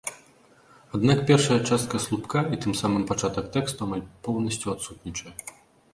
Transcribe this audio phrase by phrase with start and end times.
[0.97, 5.33] Аднак першая частка слупка і, тым самым, пачатак тэксту амаль поўнасцю адсутнічае.